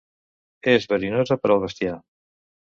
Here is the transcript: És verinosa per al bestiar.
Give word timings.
És 0.71 0.87
verinosa 0.93 1.37
per 1.45 1.51
al 1.57 1.63
bestiar. 1.67 1.95